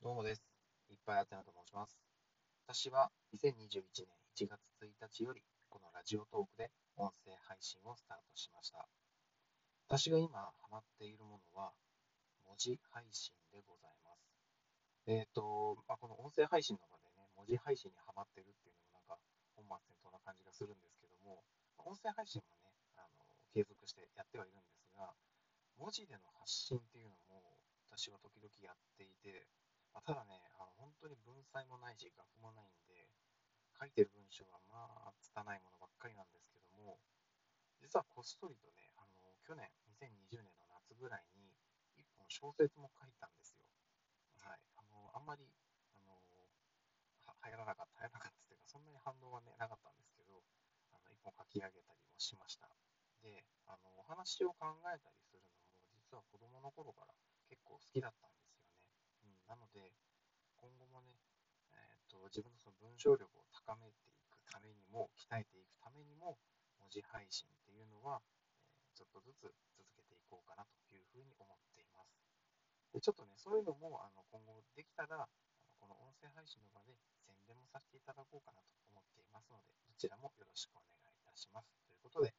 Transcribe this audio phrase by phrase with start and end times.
[0.00, 0.46] どうもです。
[0.90, 1.98] いっぱいあてなと申します。
[2.70, 8.86] 私は2021年1月1日よりこのラジオトークで音声配信をスタートしました。
[9.90, 11.74] 私が今ハマっているものは
[12.46, 14.22] 文字配信でございます。
[15.10, 19.18] えっ、と、まあ、この音声配信の場でね、文字配信にハマってるっていうのもなんか
[19.58, 21.42] 本末転倒な感じがするんですけども、
[21.82, 25.10] 音声配信もね、あの継続してやってはいるんですが、
[25.74, 27.42] 文字での発信っていうのも
[27.90, 29.42] 私は時々やっていて、
[30.08, 33.12] ただね、あの本当に文才もないし、学もないんで、
[33.76, 36.96] 書いてる文章はまあ、拙いものばっかりなんですけども、
[37.76, 39.68] 実はこっそりとね、あの去年、
[40.00, 41.52] 2020年の夏ぐらいに、
[42.00, 43.60] 一本小説も書いたんですよ。
[44.40, 44.64] はい。
[44.80, 45.44] あのあんまり、
[45.92, 46.16] あの
[47.28, 50.40] は流行らなかった、流行らなかったっていうか、そんなに反応はね、なかったんですけど、
[50.88, 52.64] あの一本書き上げたりもしました。
[53.20, 57.12] で、あのお話を考えたりするのも、実は子供の頃から
[57.44, 58.72] 結構好きだったんですよね。
[59.20, 59.92] うん、なので、
[60.58, 61.14] 今後もね、
[62.26, 66.38] 自分のその文章力を高めていくためにも、鍛えていくためにも、
[66.82, 68.18] 文字配信っていうのは、
[68.82, 69.46] え、ちょっとずつ
[69.78, 72.18] 続けていこうかなというふうに思っています。
[72.92, 75.28] でちょっとね、そういうのもあの今後できたら、
[75.78, 81.70] この音声配信の場で宣伝もさせていただこうかなと思っていますので、どちらもよろしくお願いいたします。
[81.86, 82.34] ということで、